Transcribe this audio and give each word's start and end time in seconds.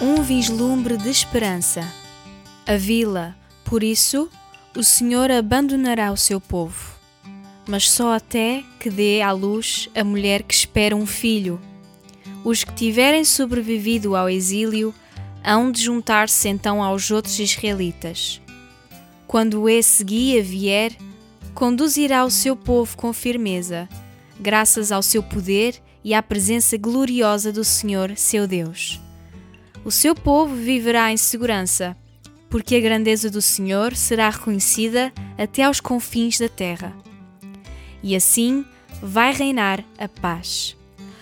um 0.00 0.22
vislumbre 0.22 0.96
de 0.96 1.08
esperança. 1.08 1.86
A 2.66 2.76
vila, 2.76 3.34
por 3.64 3.82
isso, 3.82 4.28
o 4.76 4.84
Senhor 4.84 5.30
abandonará 5.30 6.12
o 6.12 6.16
seu 6.16 6.38
povo, 6.38 6.94
mas 7.66 7.90
só 7.90 8.12
até 8.12 8.62
que 8.78 8.90
dê 8.90 9.22
à 9.22 9.32
luz 9.32 9.88
a 9.94 10.04
mulher 10.04 10.42
que 10.42 10.52
espera 10.52 10.94
um 10.94 11.06
filho. 11.06 11.58
Os 12.44 12.62
que 12.62 12.74
tiverem 12.74 13.24
sobrevivido 13.24 14.14
ao 14.14 14.28
exílio 14.28 14.94
hão 15.42 15.72
de 15.72 15.82
juntar-se 15.82 16.48
então 16.48 16.82
aos 16.82 17.10
outros 17.10 17.38
israelitas. 17.38 18.40
Quando 19.26 19.68
esse 19.68 20.04
guia 20.04 20.42
vier, 20.42 20.92
conduzirá 21.54 22.24
o 22.24 22.30
seu 22.30 22.54
povo 22.54 22.96
com 22.96 23.12
firmeza, 23.14 23.88
graças 24.38 24.92
ao 24.92 25.02
seu 25.02 25.22
poder 25.22 25.82
e 26.04 26.12
à 26.12 26.22
presença 26.22 26.76
gloriosa 26.76 27.50
do 27.50 27.64
Senhor, 27.64 28.12
seu 28.14 28.46
Deus. 28.46 29.05
O 29.86 29.90
seu 29.92 30.16
povo 30.16 30.52
viverá 30.52 31.12
em 31.12 31.16
segurança, 31.16 31.96
porque 32.50 32.74
a 32.74 32.80
grandeza 32.80 33.30
do 33.30 33.40
Senhor 33.40 33.94
será 33.94 34.28
reconhecida 34.28 35.12
até 35.38 35.62
aos 35.62 35.78
confins 35.78 36.40
da 36.40 36.48
terra. 36.48 36.92
E 38.02 38.16
assim 38.16 38.64
vai 39.00 39.32
reinar 39.32 39.84
a 39.96 40.08
paz. 40.08 40.76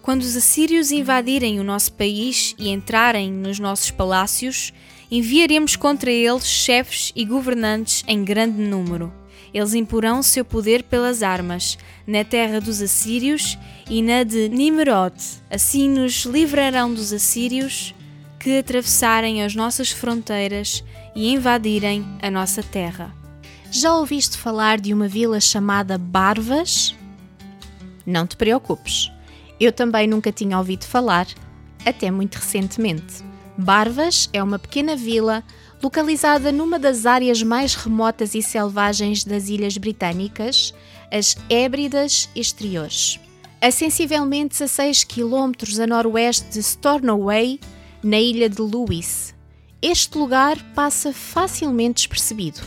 Quando 0.00 0.22
os 0.22 0.34
assírios 0.34 0.90
invadirem 0.90 1.60
o 1.60 1.64
nosso 1.64 1.92
país 1.92 2.54
e 2.58 2.70
entrarem 2.70 3.30
nos 3.30 3.58
nossos 3.58 3.90
palácios, 3.90 4.72
enviaremos 5.10 5.76
contra 5.76 6.10
eles 6.10 6.46
chefes 6.46 7.12
e 7.14 7.26
governantes 7.26 8.04
em 8.08 8.24
grande 8.24 8.62
número. 8.62 9.12
Eles 9.52 9.74
imporão 9.74 10.22
seu 10.22 10.46
poder 10.46 10.82
pelas 10.84 11.22
armas, 11.22 11.76
na 12.06 12.24
terra 12.24 12.58
dos 12.58 12.80
assírios 12.80 13.58
e 13.90 14.00
na 14.00 14.22
de 14.22 14.48
Nimrod. 14.48 15.14
Assim 15.50 15.90
nos 15.90 16.24
livrarão 16.24 16.94
dos 16.94 17.12
assírios 17.12 17.94
que 18.38 18.58
atravessarem 18.58 19.42
as 19.42 19.54
nossas 19.54 19.90
fronteiras 19.90 20.84
e 21.14 21.32
invadirem 21.32 22.06
a 22.22 22.30
nossa 22.30 22.62
terra. 22.62 23.14
Já 23.70 23.94
ouviste 23.94 24.36
falar 24.36 24.80
de 24.80 24.94
uma 24.94 25.08
vila 25.08 25.40
chamada 25.40 25.98
Barvas? 25.98 26.94
Não 28.04 28.26
te 28.26 28.36
preocupes, 28.36 29.10
eu 29.58 29.72
também 29.72 30.06
nunca 30.06 30.30
tinha 30.30 30.58
ouvido 30.58 30.84
falar, 30.84 31.26
até 31.84 32.10
muito 32.10 32.36
recentemente. 32.36 33.24
Barvas 33.58 34.28
é 34.32 34.42
uma 34.42 34.58
pequena 34.58 34.94
vila 34.94 35.42
localizada 35.82 36.52
numa 36.52 36.78
das 36.78 37.06
áreas 37.06 37.42
mais 37.42 37.74
remotas 37.74 38.34
e 38.34 38.42
selvagens 38.42 39.24
das 39.24 39.48
Ilhas 39.48 39.76
Britânicas, 39.78 40.74
as 41.10 41.36
Hébridas 41.48 42.28
Exteriores. 42.34 43.18
A 43.60 43.70
sensivelmente 43.70 44.58
16 44.58 45.04
km 45.04 45.52
a 45.82 45.86
noroeste 45.86 46.50
de 46.50 46.60
Stornoway, 46.60 47.58
na 48.06 48.20
ilha 48.20 48.48
de 48.48 48.62
Lewis. 48.62 49.34
Este 49.82 50.16
lugar 50.16 50.56
passa 50.76 51.12
facilmente 51.12 51.96
despercebido. 51.96 52.60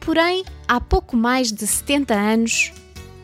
Porém, 0.00 0.44
há 0.66 0.80
pouco 0.80 1.16
mais 1.16 1.52
de 1.52 1.64
70 1.64 2.12
anos, 2.12 2.72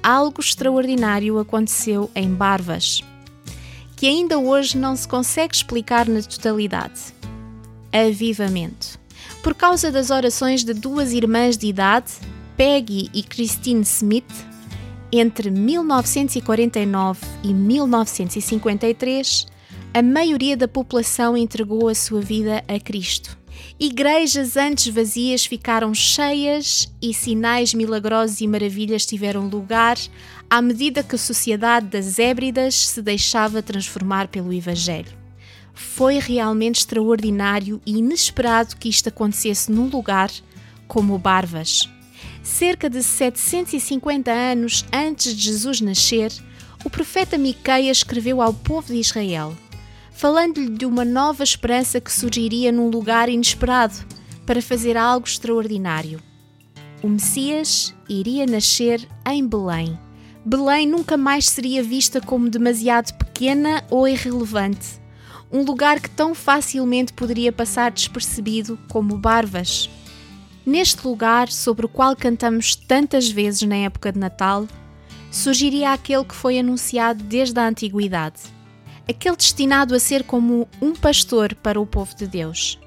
algo 0.01 0.41
extraordinário 0.41 1.41
aconteceu 1.41 2.09
em 2.15 2.33
Barvas, 2.33 3.03
que 3.97 4.07
ainda 4.07 4.39
hoje 4.39 4.79
não 4.79 4.95
se 4.95 5.09
consegue 5.09 5.57
explicar 5.57 6.09
na 6.09 6.23
totalidade. 6.23 7.13
Avivamento. 7.93 8.97
Por 9.43 9.57
causa 9.57 9.91
das 9.91 10.11
orações 10.11 10.63
de 10.63 10.73
duas 10.73 11.13
irmãs 11.13 11.59
de 11.59 11.67
idade, 11.67 12.13
Peggy 12.57 13.11
e 13.13 13.21
Christine 13.21 13.83
Smith, 13.83 14.33
entre 15.11 15.51
1949 15.51 17.21
e 17.43 17.53
1953, 17.53 19.51
a 19.95 20.01
maioria 20.01 20.57
da 20.57 20.67
população 20.67 21.37
entregou 21.37 21.87
a 21.87 21.95
sua 21.95 22.23
vida 22.23 22.65
a 22.67 22.81
Cristo. 22.81 23.37
Igrejas 23.79 24.57
antes 24.57 24.89
vazias 24.89 25.45
ficaram 25.45 25.93
cheias 25.93 26.91
e 27.01 27.13
sinais 27.13 27.75
milagrosos 27.75 28.41
e 28.41 28.49
maravilhas 28.49 29.05
tiveram 29.05 29.49
lugar 29.49 29.99
à 30.49 30.63
medida 30.63 31.03
que 31.03 31.15
a 31.15 31.19
sociedade 31.19 31.89
das 31.89 32.19
Hébridas 32.19 32.75
se 32.75 33.03
deixava 33.03 33.63
transformar 33.63 34.29
pelo 34.29 34.53
Evangelho. 34.53 35.13
Foi 35.75 36.19
realmente 36.19 36.81
extraordinário 36.81 37.81
e 37.85 37.99
inesperado 37.99 38.77
que 38.77 38.89
isto 38.89 39.11
acontecesse 39.11 39.71
num 39.71 39.89
lugar 39.89 40.31
como 40.89 41.19
Barvas. 41.19 41.89
Cerca 42.43 42.89
de 42.89 43.03
750 43.03 44.31
anos 44.31 44.87
antes 44.91 45.37
de 45.37 45.43
Jesus 45.43 45.83
nascer, 45.83 46.33
o 46.83 46.91
profeta 46.91 47.37
Miqueias 47.37 47.99
escreveu 47.99 48.41
ao 48.41 48.53
povo 48.55 48.89
de 48.89 48.99
Israel: 48.99 49.55
falando-lhe 50.23 50.69
de 50.69 50.87
uma 50.87 51.05
nova 51.05 51.43
esperança 51.43 52.01
que 52.01 52.13
surgiria 52.13 52.71
num 52.71 52.89
lugar 52.89 53.29
inesperado 53.29 53.95
para 54.47 54.63
fazer 54.63 54.97
algo 54.97 55.27
extraordinário. 55.27 56.23
O 57.03 57.09
Messias 57.09 57.93
iria 58.09 58.47
nascer 58.47 59.05
em 59.29 59.45
Belém. 59.45 59.99
Belém 60.45 60.87
nunca 60.87 61.17
mais 61.17 61.49
seria 61.49 61.83
vista 61.83 62.21
como 62.21 62.49
demasiado 62.49 63.13
pequena 63.15 63.83
ou 63.91 64.07
irrelevante, 64.07 65.01
um 65.51 65.65
lugar 65.65 65.99
que 65.99 66.11
tão 66.11 66.37
facilmente 66.37 67.13
poderia 67.13 67.51
passar 67.51 67.91
despercebido 67.91 68.79
como 68.89 69.19
Barvas. 69.19 69.91
Neste 70.65 71.05
lugar, 71.05 71.49
sobre 71.49 71.85
o 71.85 71.89
qual 71.89 72.15
cantamos 72.15 72.77
tantas 72.77 73.29
vezes 73.29 73.63
na 73.63 73.75
época 73.75 74.13
de 74.13 74.21
Natal, 74.21 74.69
surgiria 75.33 75.91
aquele 75.91 76.25
que 76.25 76.35
foi 76.37 76.61
anunciado 76.61 77.25
desde 77.25 77.59
a 77.59 77.67
antiguidade 77.67 78.62
aquele 79.09 79.37
destinado 79.37 79.95
a 79.95 79.99
ser 79.99 80.25
como 80.25 80.69
um 80.81 80.95
pastor 80.95 81.55
para 81.55 81.81
o 81.81 81.87
povo 81.87 82.15
de 82.15 82.27
Deus, 82.27 82.79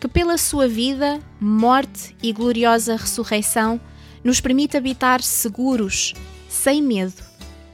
que 0.00 0.08
pela 0.08 0.38
sua 0.38 0.68
vida, 0.68 1.20
morte 1.40 2.16
e 2.22 2.32
gloriosa 2.32 2.96
ressurreição 2.96 3.80
nos 4.22 4.40
permite 4.40 4.76
habitar 4.76 5.22
seguros, 5.22 6.14
sem 6.48 6.82
medo, 6.82 7.22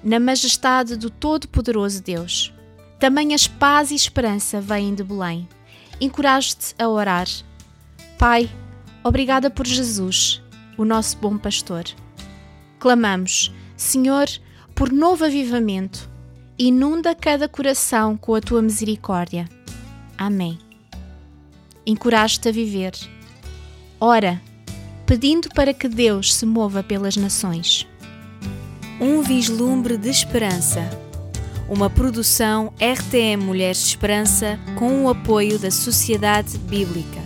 na 0.03 0.21
majestade 0.21 0.97
do 0.97 1.11
Todo-Poderoso 1.11 2.03
Deus. 2.03 2.53
Também 2.99 3.35
as 3.35 3.47
paz 3.47 3.91
e 3.91 3.95
esperança 3.95 4.61
vêm 4.61 4.95
de 4.95 5.03
Belém. 5.03 5.49
Encorajo-te 6.01 6.75
a 6.79 6.89
orar. 6.89 7.27
Pai, 8.19 8.49
obrigada 9.03 9.51
por 9.51 9.67
Jesus, 9.67 10.43
o 10.77 10.85
nosso 10.85 11.17
bom 11.19 11.37
pastor. 11.37 11.85
Clamamos, 12.79 13.53
Senhor, 13.77 14.27
por 14.75 14.93
novo 14.93 15.25
avivamento 15.25 16.14
inunda 16.59 17.15
cada 17.15 17.49
coração 17.49 18.17
com 18.17 18.35
a 18.35 18.41
tua 18.41 18.63
misericórdia. 18.63 19.49
Amém. 20.17 20.59
Encorajo-te 21.87 22.49
a 22.49 22.53
viver. 22.53 22.93
Ora, 24.01 24.41
pedindo 25.07 25.49
para 25.51 25.75
que 25.75 25.89
Deus 25.89 26.35
se 26.35 26.47
mova 26.47 26.83
pelas 26.83 27.17
nações. 27.17 27.87
Um 29.01 29.23
vislumbre 29.23 29.97
de 29.97 30.09
esperança. 30.09 30.89
Uma 31.69 31.91
produção 31.91 32.73
RTM 32.79 33.43
Mulheres 33.43 33.79
de 33.79 33.89
Esperança 33.89 34.59
com 34.79 35.05
o 35.05 35.09
apoio 35.09 35.59
da 35.59 35.71
Sociedade 35.71 36.59
Bíblica. 36.59 37.24